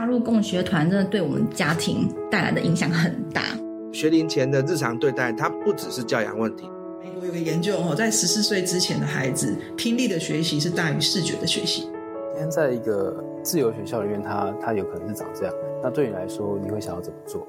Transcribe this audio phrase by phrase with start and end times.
[0.00, 3.42] 加入共学团真的对我们家庭带来的影响很大。
[3.92, 6.70] 学龄前的日常对待，它不只是教养问题。
[7.02, 11.82] 美国有个研究哦，在十四岁之前的孩子，听力的学习是大于视觉的学习。
[11.82, 15.54] 今天在一个自由学校里面，他他有可能是长这样。
[15.82, 17.46] 那对你来说，你会想要怎么做？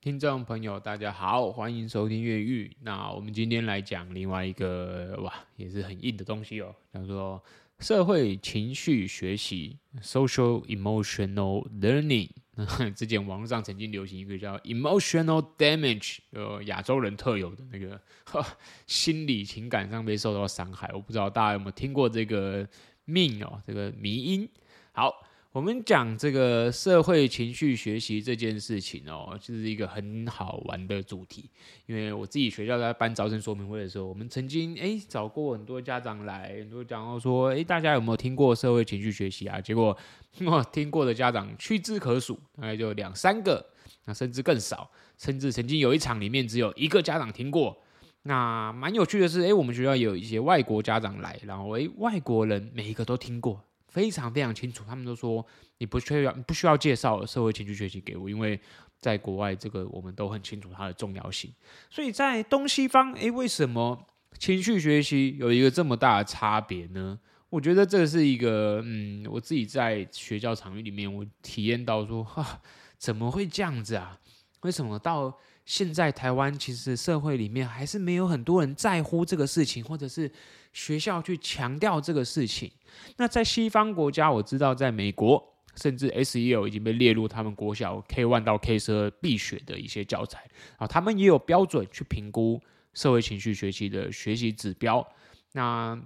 [0.00, 2.76] 听众朋友，大家好，欢迎收听越狱。
[2.82, 7.40] 那我们今天来讲另外一个哇，也是很硬的东西哦，叫做
[7.80, 12.28] 社会情绪学习 （Social Emotional Learning）。
[12.94, 18.44] 之前网络上曾经流行一个叫 “emotional damage”，呃，亚洲人特有的那个呵
[18.86, 20.90] 心理情感上被受到伤害。
[20.92, 22.68] 我不知道大家有没有听过这个
[23.06, 24.48] 命哦，这个迷音。
[24.92, 25.26] 好。
[25.52, 31.50] 我们讲这个社会情绪学习这件事情哦，就是一个很好玩的主题。
[31.86, 39.60] 因为我自己学校在办招生说明会的时候，我们曾经诶找过很多家长来，很多讲到说，诶大家有没有听过社会情绪学习啊？
[39.60, 39.96] 结果
[40.42, 43.66] 哇，听过的家长屈指可数，大概就两三个，
[44.04, 44.88] 那甚至更少，
[45.18, 47.76] 甚至曾经有一场里面只有一个家长听过。
[48.22, 53.60] 那蛮有趣的是，诶我们学校有一些外国家长来，然后诶外国人每一个都听过。
[53.90, 55.44] 非常非常清楚，他们都说
[55.78, 58.58] 你不需要，不需要介绍社会情绪学习给我，因为
[58.98, 61.52] 在国外这个我们都很清楚它的重要性。
[61.90, 64.06] 所以在东西方，诶，为什么
[64.38, 67.18] 情绪学习有一个这么大的差别呢？
[67.48, 72.62] 我觉得这是一个，嗯，我自己在学校场域里面，我体验到说，哈，
[72.96, 74.20] 怎么会这样子啊？
[74.60, 75.36] 为什么到
[75.70, 80.28] 现在台湾其实社会里面还是没有很多人在乎这个事情，或者是
[80.72, 82.68] 学校去强调这个事情？
[83.16, 85.40] 那在西方国家，我知道在美国，
[85.76, 90.44] 甚至 SEL 已经被列入他们国小 K 1到 K 十二必学的一些教材
[90.76, 92.60] 啊，他们也有标准去评估
[92.92, 95.06] 社会情绪学习的学习指标。
[95.52, 95.96] 那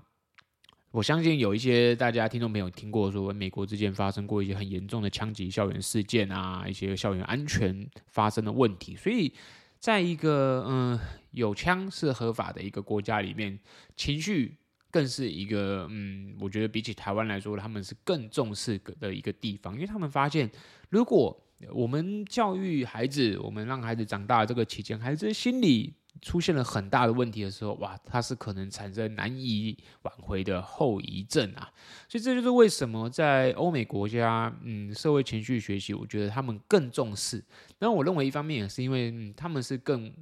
[0.95, 9.33] 我相信有一些大家听众朋友听过说，美国之间发生过一些很严重的枪击校园事件啊，一些校园安全发生的问题，所以
[9.81, 10.97] 在一个嗯
[11.33, 13.59] 有枪是合法的一个国家里面，
[13.97, 14.57] 情绪。
[14.89, 20.49] 更是一个嗯，我觉得比起台湾来说，他们是更重视的一个地方，因为他们发现，
[20.89, 21.37] 如果
[21.73, 31.71] 我们教育孩子，我们让孩子长大这个期间，孩子心理出现了很大的问题的时候，哇，他是可能产生难以挽回的后遗症啊。
[32.09, 37.45] 所以这就是为什么在欧美国家，嗯，社会情绪学习，我觉得他们更重视。
[37.79, 40.13] 那我认为一方面也是因为，他们是更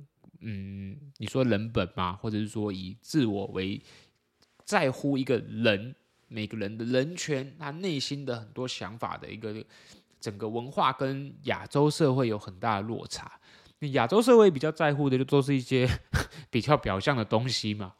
[0.40, 3.80] 嗯，你说人本嘛，或者是说以自我为。
[4.64, 5.94] 在乎一个人，
[6.28, 9.52] 每个人的人权，他内心的很多想法的一个
[10.20, 13.30] 整个文化跟亚洲社会有很大的落差。
[13.90, 15.88] 亚洲社会比较在乎的就都是一些
[16.50, 17.92] 比较表象的东西嘛，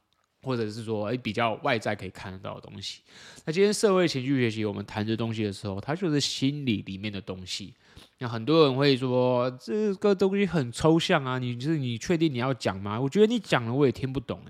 [0.42, 3.02] 或者是说诶比较外在可以看得到的东西。
[3.44, 7.74] 那今天社会情绪学习，我们谈这东西的时候，它就是心理里面的东西。
[8.18, 13.00] 那很多人会说这个东西很抽象啊，你就是你确定你要讲吗？
[13.00, 14.40] 我觉得你讲了我也听不懂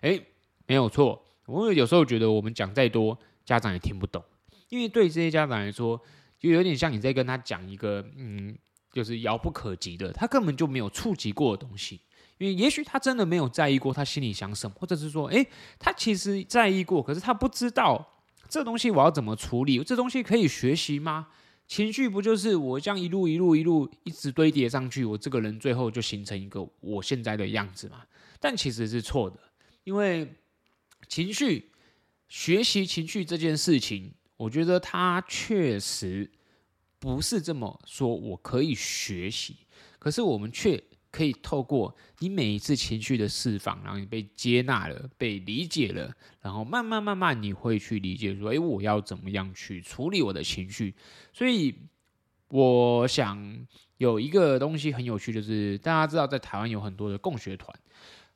[0.00, 0.26] 诶，诶，
[0.66, 1.20] 没有错。
[1.46, 4.22] 我有时候觉得我们讲再多，家长也听不懂，
[4.68, 6.00] 因为对这些家长来说，
[6.38, 8.56] 就有点像你在跟他讲一个，嗯，
[8.96, 12.00] 就是遥不可及的，他根本就没有触及过的东西。
[12.38, 15.46] 因为也许他真的没有在意过他心里想什么，或者是说，诶，
[15.78, 21.28] 他其实在意过，可是他不知道这东西我要怎么处理，这东西可以学习吗？
[21.66, 28.02] 情绪不就是我这样一路一路一路一直堆叠上去，我这个人最后就形成一个我现在的样子嘛？
[28.40, 29.38] 但其实是错的，
[29.84, 30.26] 因为。
[31.08, 31.70] 情绪
[32.28, 36.28] 学习情绪这件事情，我觉得它确实
[36.98, 38.08] 不是这么说。
[38.14, 39.56] 我可以学习，
[39.98, 50.94] 可是我们却可以透过你每一次情绪的释放，然后你被接纳了、被理解了，然后慢慢慢慢你会去理解说：“诶，我要怎么样去处理我的情绪？”
[51.32, 51.74] 所以，
[52.48, 53.66] 我想
[53.98, 57.74] 有一个东西很有趣，就是大家知道，在台湾有很多的共学团，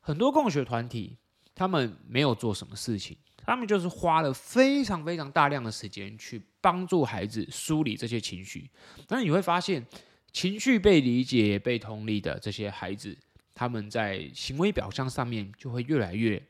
[0.01, 1.17] 很多共学团体。
[1.53, 3.15] 他们没有做什么事情，
[3.45, 8.71] 他们就是花了非常非常大量的时间去帮助孩子梳理这些情绪。
[9.09, 9.85] 那你会发现，
[10.33, 13.17] 情绪被理解、被同理的这些孩子，
[13.55, 16.41] 他们在行为表象上面就会越来越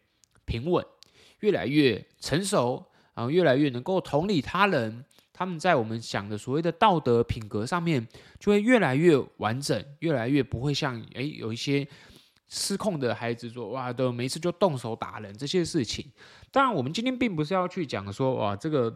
[0.44, 0.84] 平稳，
[1.40, 5.04] 越来越成熟，然后越来越能够同理他人。
[5.32, 8.06] 他们在我们讲的所谓的道德品格上面，
[8.38, 11.86] 就会越来越完整，越来越不会像诶有一些。
[12.50, 16.04] 失控的孩子说：“哇，都每次就动手打人这些事情。”
[16.50, 18.92] 当然，我们今天并不是要去讲说哇，这个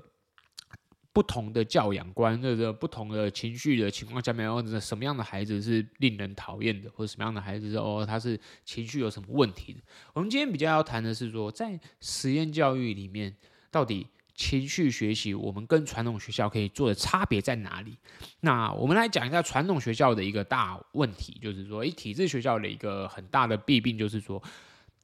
[1.13, 9.81] 不同的教养观，这个不同的情绪的情况下面，或者什么样的孩子是令人讨厌的，或者什么样的孩子是哦，他是情绪有什么问题的。
[10.13, 13.37] 我们今天比较要谈的是说，在实验教育里面，
[13.71, 17.97] 到底情绪学习，我们跟传统学校可以做的差别在哪里？
[18.41, 24.43] 那我们来讲一下传统学校的一个大问题，就是说，诶，体制学校的一个很大的弊病就是说，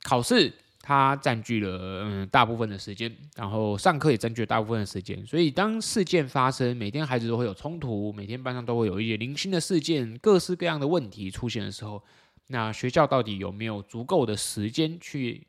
[0.03, 12.03] 考试它占据了嗯大部分的时间，然后上课也占据了大部分的时间，所以当事件发生，每天孩子都会有冲突，每天班上都会有一些零星的事件，各式各样的问题出现的时候，
[12.49, 15.47] 那学校到底有没有足够的时间去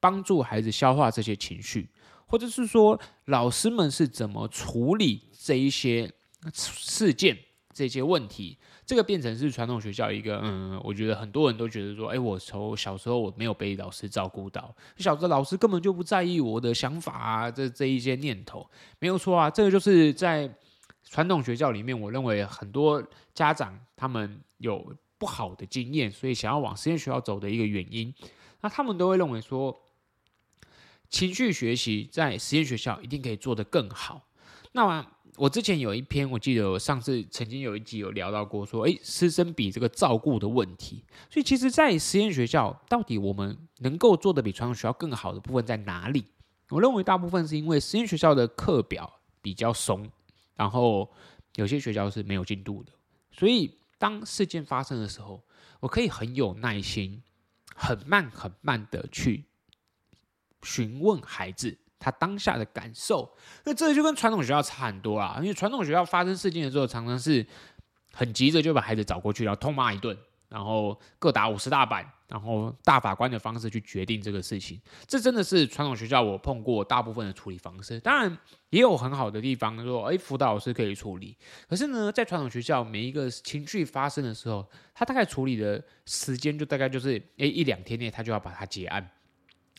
[0.00, 1.88] 帮助孩子消化这些情绪？
[2.32, 6.10] 或者是说，老师们是怎么处理这一些
[6.54, 7.36] 事件、
[7.74, 8.56] 这些问题？
[8.86, 18.66] 这个变成是传统学校一个，嗯，我觉得很多人都觉得说，哎，我从小时候我没有被老师照顾到，小时候老师根本就不在意我的想法啊，这这一些念头
[18.98, 19.50] 没有错啊。
[19.50, 20.50] 这个就是在
[21.04, 23.02] 传统学校里面，我认为很多
[23.34, 28.10] 家长他们有不好的经验，所以想要往实验学校走的一个原因。
[28.62, 29.78] 那他们都会认为说。
[31.12, 34.26] 情绪学习在实验学校一定可以做得更好。
[34.72, 35.06] 那么
[35.36, 41.04] 我之前有一篇，我记得我上次曾经有一集有聊到过，说，诶，师生比这个照顾的问题。
[41.30, 46.24] 所以其实，在实验学校，到底我们能够做得比传统学校更好的部分在哪里？
[46.70, 50.10] 我认为大部分是因为实验学校的课表比较松，
[50.56, 51.10] 然后
[51.56, 52.92] 有些学校是没有进度的。
[53.30, 55.42] 所以当事件发生的时候，
[55.80, 57.22] 我可以很有耐心，
[57.74, 59.44] 很慢很慢的去。
[60.62, 63.32] 询问孩子他当下的感受，
[63.64, 65.36] 那这就跟传统学校差很多啊。
[65.40, 67.46] 因为传统学校发生事件的时候，常常是
[68.12, 70.16] 很急着就把孩子找过去，然后痛骂一顿，
[70.48, 74.80] 然后各打五十大板，然后大法官的方式去决定这个事情。
[75.06, 78.00] 这真的是传统学校我碰过大部分的处理方式。
[78.00, 78.36] 当然
[78.70, 81.36] 也有很好的地方，说哎，辅导老师可以处理。
[81.68, 89.08] 可是呢，在传统学校，每一个情绪发生的时候，他大概处理的时间就大概就是哎一两天内，他就要把它结案。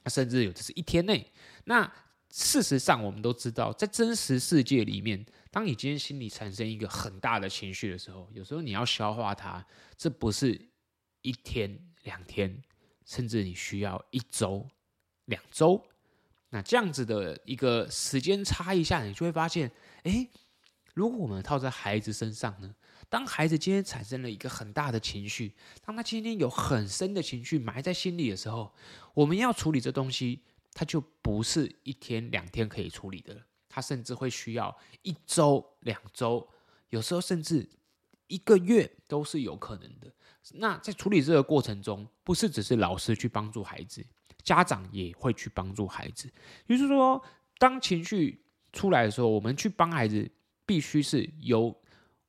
[0.09, 1.31] 甚至有的是一天内。
[1.65, 1.91] 那
[2.29, 9.63] 事实上，我们都知道，在真实世界里面，当你今天心里产生一个很大的情绪的时候，有时候你要消化它，
[9.95, 10.59] 这不是
[11.21, 12.61] 一天两天，
[13.05, 14.67] 甚至你需要一周、
[15.25, 15.83] 两周。
[16.49, 19.71] 那这样子的一个时间差异下，你就会发现，
[20.03, 20.29] 诶，
[20.95, 22.75] 如果我们套在孩子身上呢？
[23.13, 25.53] 当孩子今天产生了一个很大的情绪，
[25.85, 28.73] 当他今天有很深的情绪埋在心里的时候，
[29.13, 30.41] 我们要处理这东西，
[30.73, 36.49] 他就不是一天两天可以处理的了，他甚至会需要一周、两周，
[36.89, 37.69] 有时候甚至
[38.25, 40.11] 一个月都是有可能的。
[40.53, 44.03] 那在处理这个过程中，不是只是老师去帮助孩子，
[44.41, 46.27] 家长也会去帮助孩子。
[46.65, 47.23] 也就是说，
[47.59, 50.27] 当情绪出来的时候，我们去帮孩子，
[50.65, 51.79] 必须是由。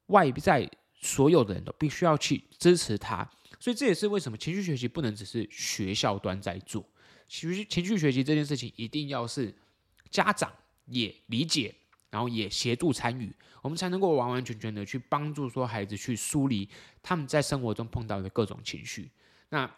[0.06, 0.68] 外在
[1.00, 3.28] 所有的人都必须要去支持他，
[3.60, 6.84] 所以这也是为什么情绪学习不能只是学校端在做，
[7.28, 9.54] 情绪情绪学习这件事情一定要是
[10.10, 10.52] 家长
[10.86, 11.74] 也理解，
[12.10, 16.68] 然后也协助参与，我们才能够完完全全的去帮助说孩子去梳理
[17.02, 19.10] 他们在生活中碰到的各种情绪。
[19.50, 19.70] 那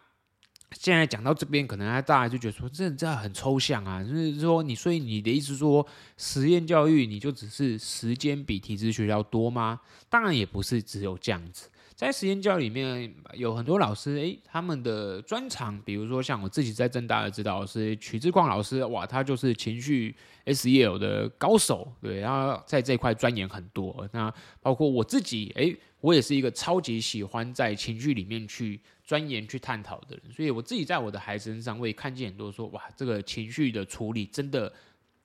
[0.71, 5.85] 现在讲到这边，可能大家就觉得说，这这很抽象啊，就是说你，所以你的意思说，
[6.17, 9.79] 实验教育你就只是时间比体制学校多吗？
[10.09, 11.69] 当然也不是只有这样子。
[11.95, 20.15] 在实验教育里面，有很多老师，诶，他们的专长，比如说像我自己在政大的指导老师曲志旷老师，哇，他就是情绪
[20.45, 24.07] SEL 的高手，对，然后在这块钻研很多。
[24.11, 24.31] 那
[24.61, 34.71] 包括我自己，诶，我也是一个超级喜欢在情绪里面去钻研、去探讨的人，所以我自己在我的孩子身上，我也看见很多说，哇，这个情绪的处理真的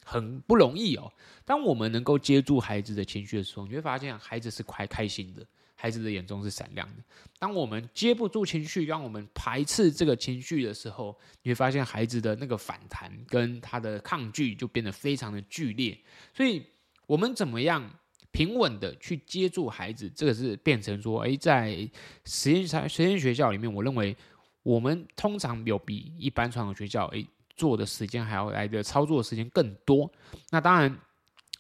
[0.05, 1.13] 很不容易哦。
[1.45, 5.47] 当我们能够接住孩子的情绪的时候，你会发现孩子是快开心的。
[5.75, 7.03] 孩子的眼中是闪亮的。
[7.41, 15.99] 当我们接不住情绪，让我们排斥这个情绪的时候，你会发现孩子的那个反弹跟他的抗拒就变得非常的剧烈。
[16.33, 16.65] 所以，
[17.05, 17.99] 我们怎么样
[18.33, 20.11] 平稳的去接住孩子？
[20.11, 21.89] 这个是变成说，诶，在
[22.25, 24.17] 实验实验学校里面，我认为
[24.63, 27.25] 我们通常有比一般传统学校诶
[27.55, 30.11] 做的时间还要来的操作的时间更多。
[30.51, 30.99] 那当然，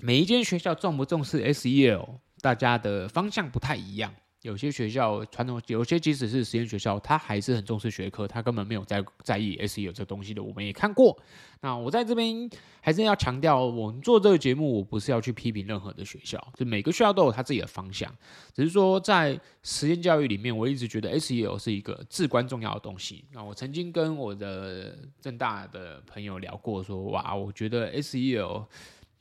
[0.00, 2.18] 每一间学校重不重视 SEL？
[2.40, 4.12] 大家的方向不太一样，
[4.42, 10.42] 有些学校传统，有些即使是实验学校，他还是很重视学科，他根本没有在在意 SEL 这东西的。
[10.42, 11.16] 我们也看过。
[11.60, 18.12] 那我在这边还是要强调，我们做这个节目，我不是要去批评任何的学校，就每个学校都有他自己的方向。
[18.52, 23.24] 只是说在实验教育里面，我一直觉得 SEL 是一个至关重要的东西。
[23.30, 28.66] 那我曾经跟我的正大的朋友聊过，说哇，我觉得 SEL。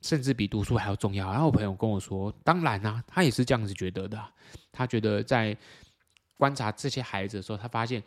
[0.01, 1.31] 甚至比读书还要重要。
[1.31, 4.33] 然后我朋友跟我说：“当然啊，他也是这样子觉得的。
[4.71, 5.55] 他觉得在
[6.37, 8.03] 观察这些孩子的时候，他发现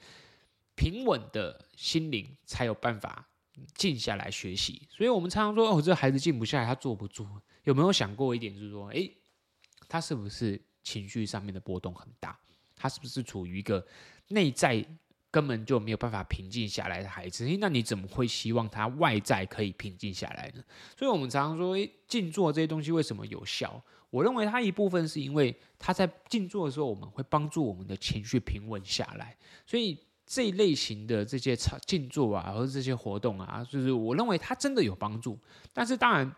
[0.75, 3.27] 平稳的心灵才有办法
[3.75, 4.87] 静下来学习。
[4.91, 7.27] 所以我们常常说，哦，这孩子静不下来，他坐不住。
[7.63, 9.11] 有没有想过一点，就是说，诶，
[9.89, 12.39] 他是不是情绪上面的波动很大？
[12.77, 13.87] 他是不是处于一个
[14.29, 14.85] 内在
[15.35, 17.45] 根本就没有办法平静下来的孩子？
[17.59, 20.63] 那你怎么会希望他外在可以平静下来呢？
[20.97, 23.83] 所以我们常常说，诶，静坐这些东西为什么有效？
[24.11, 29.37] 我认为它一部分是因为他在静坐的时候，我们会帮助我们的情绪平稳下来。
[29.67, 35.37] 所以这一类型的这些静坐啊，或者这些活动啊，就是我认为它真的有帮助。
[35.73, 36.33] 但是当然。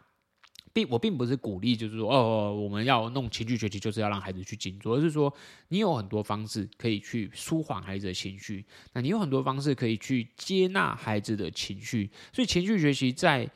[0.77, 5.33] 并我并不是鼓励，就是说，哦，我们要弄情绪学习，就是要让孩子去静坐，而是说，
[5.69, 13.51] 你有很多方式可以去舒缓孩子的情绪，那你有很多方式可以去接纳孩子的情绪，所以情绪学习在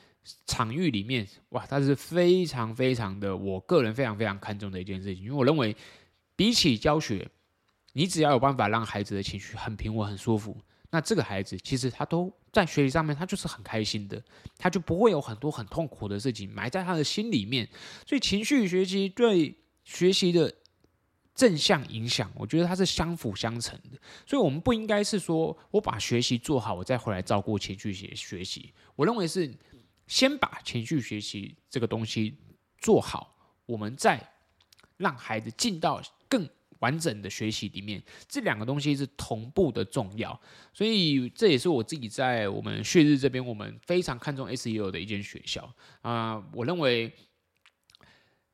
[0.46, 5.76] 场域里面，哇，它是非常非常的，我个人非常非常看重的一件事情，因为我认为，
[6.34, 7.28] 比起教学，
[7.92, 10.56] 你只要有办法让孩子的情绪很平稳、很舒服。
[10.90, 14.20] 那这个孩子其实他都在学习上面，他就是很开心的，
[14.58, 17.68] 他就不会有很多很痛苦的事情埋在他的心里面。
[18.04, 20.52] 所以情绪学习对学习的
[21.32, 23.98] 正向影响，我觉得它是相辅相成的。
[24.26, 28.74] 所以我们不应该是说我把学习做好，我再回来照顾情绪学学习。
[28.96, 29.48] 我认为是
[30.08, 32.36] 先把情绪学习这个东西
[32.78, 34.20] 做好，我们再
[34.96, 36.48] 让孩子进到更。
[36.80, 40.38] 完整的学习里面，这两个东西是同步的重要，
[40.74, 47.12] 所以这也是我自己在我们旭日这边，我们非常看重 S E O 的一间学校啊、我认为，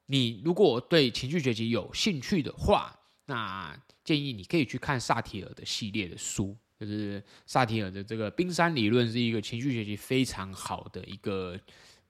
[0.07, 11.59] 你如果对情绪学习有兴趣的话，那建议你可以去看萨提尔的系列的书，就是萨提尔的这个冰山理论是一个情绪学习非常好的一个，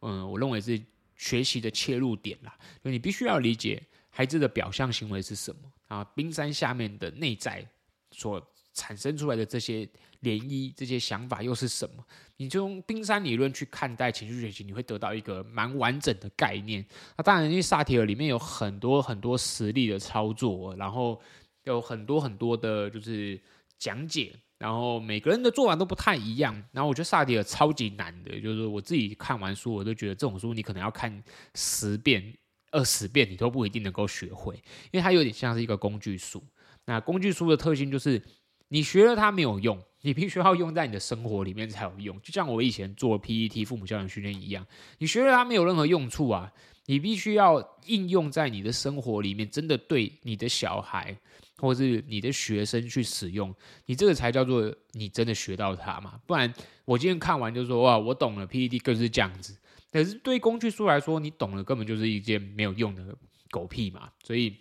[0.01, 0.81] 嗯、我认为是
[1.15, 2.59] 学习的切入点啦。
[2.83, 5.61] 就你必须要理解孩子的表象行为是什么。
[5.87, 7.67] 啊，冰山下面的内在
[8.11, 8.41] 所
[8.75, 9.87] 产生出来的这些
[10.23, 12.05] 涟漪、这些想法又是什么？
[12.37, 16.85] 你就用冰山理论去看待情绪学习，你会得到一个蛮完整的概念。
[17.17, 21.21] 那当然，因为萨提尔里面有很多很多实例的操作，然后
[21.65, 23.41] 有很多很多的就是
[23.79, 26.55] 讲解，然后每个人的做法都不太一样。
[26.73, 31.23] 然后我觉得萨提尔超级难的，就是我自己看完书，我都觉得这种书你可能要看
[31.55, 32.37] 十遍。
[32.71, 34.55] 二十遍你都不一定能够学会，
[34.91, 36.43] 因为它有点像是一个工具书。
[36.85, 38.23] 那工具书的特性就是，
[38.69, 42.21] 你学了它没有用，你必须要用在你的生活里面才有用。
[42.23, 44.67] 就像我以前做 PET 父母教养训练一样，
[44.99, 46.53] 你学了它没有任何用处啊，
[46.87, 51.17] 你必须要应用在你的生活里面，真的对你的小孩
[51.59, 53.53] 或是你的学生去使用，
[53.87, 56.21] 你这个才叫做你真的学到它嘛。
[56.27, 56.53] 不然
[56.85, 59.57] 我今天看完就说哇，我懂了，PET 更是这样子。
[59.97, 63.03] 可是对工具书来说，你懂了根本就是一件没有用的
[63.51, 64.11] 狗屁嘛。
[64.23, 64.55] 所以，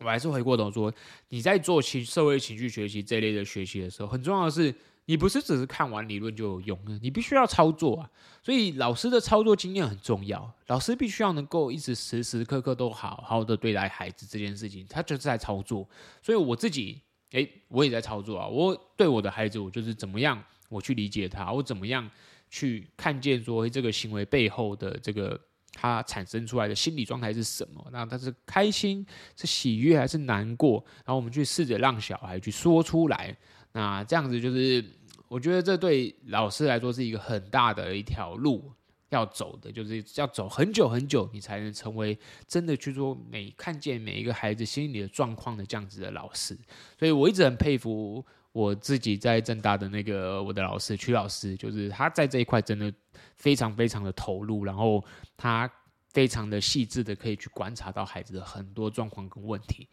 [0.00, 0.92] 我还是回过头说，
[1.28, 4.74] 你在做情社会情绪学习这类的学习的时候，很重要的是，
[5.04, 8.10] 你不是只是看完理论就有用，你必须要操作啊。
[8.42, 15.88] 所以，老师的操作经验很重要，老师必须要能够一直时时刻刻都好好的对待孩子这件事情，他就是在操作。
[16.20, 18.48] 所以我自己，诶，我也在操作啊。
[18.48, 22.10] 我对我的孩子，我就是怎么样我去理解他，我怎么样。
[22.52, 25.40] 去看见说这个行为背后的这个
[25.72, 27.82] 他产生出来的心理状态是什么？
[27.90, 29.04] 那他是开心、
[29.34, 30.84] 是喜悦还是难过？
[30.96, 33.34] 然后我们去试着让小孩去说出来。
[33.72, 34.84] 那这样子就是，
[35.28, 38.70] 我觉得这对老师来说是一个很大的一条路
[39.08, 46.54] 要走的，就是要走很久很久，你才能成为真的去做每看见每一个孩子心理的状况的这样子的老师。
[46.98, 48.22] 所以我一直很佩服。
[48.52, 52.92] 我自己在政大的那个我的老师曲老师，就是他在这一块真的
[53.36, 55.02] 非常非常的投入，然后
[55.38, 55.70] 他
[56.10, 59.88] 非常的细致的可以去观察到孩子的很多状况跟问题。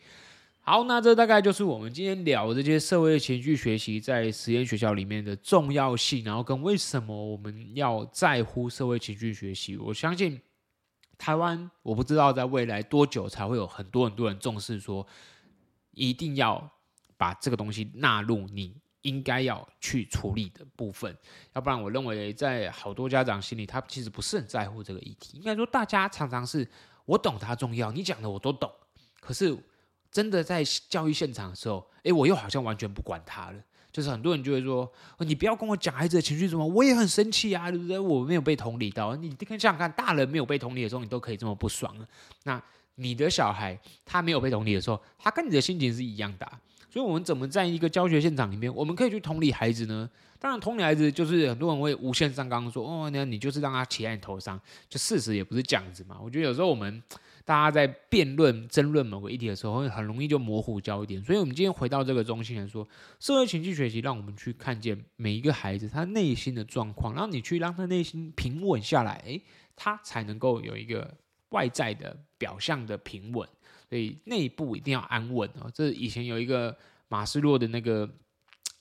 [0.60, 9.78] 好，那这大概就是我们今天聊这些社会情绪学习在实验学校里面的重要性，然后跟为什么我们要在乎社会情绪学习。
[9.78, 10.40] 我相信
[11.18, 15.08] 台湾，我不知道在未来多久才会有很多很多人重视说
[15.94, 16.70] 一定要。
[17.20, 21.14] 把这个东西纳入你应该要去处理的部分，
[21.54, 25.38] 要不然我认为在好多家长心里，他其实不是很在乎这个议题。
[25.38, 26.66] 应该说，大家常常是
[27.04, 28.72] 我懂它重要，你讲的我都懂，
[29.20, 29.54] 可是
[30.10, 33.62] 真的在教育现场的时候，诶，我又好像完全不管他了。
[33.92, 38.00] 就是很多人就会说，你不要跟我讲孩子的情绪什么，我也很生气啊，对不对？
[38.00, 39.16] 我没有被同理到。
[39.16, 41.96] 你想想看，大人没有被同理的时候，你都可以这么不爽。
[42.44, 42.62] 那
[42.96, 46.48] 你的小孩他没有被同理的时候，他跟你的心情是一样的。
[46.90, 50.10] 所以，我们怎么在一个教学现场里面，我们可以去同理孩子呢？
[50.40, 56.18] 当然，同理孩子就是很多人会无限上纲说：“哦，那你就是让他骑在你头上。”就事实也不是这样子嘛。
[56.24, 57.04] 我觉得有时候我们
[57.44, 61.22] 大家在辩论、争论某个议题的时候，会很容易就模糊焦点。
[61.22, 62.88] 所以，我们今天回到这个中心来说，
[63.20, 69.42] 社会情绪学习，让我们去看见每一个孩子他内心的状况，然后你去让他内心平稳下来，诶，
[69.76, 71.14] 他才能够有一个
[71.50, 73.48] 外在的表象的平稳。
[73.90, 75.70] 所以，内部一定要安稳哦。
[75.74, 76.78] 这以前有一个
[77.08, 78.10] 马斯洛的那个。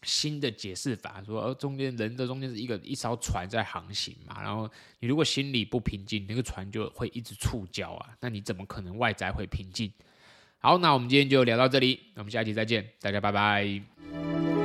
[0.04, 9.92] 新的解释法说，中间人的中间是一个一艘船在航行嘛，然后你如果心里不平静，那个船就会一直触礁啊，那你怎么可能外在会平静？
[10.58, 14.57] 好，那我们今天就聊到这里，我们下期再见，大家拜拜。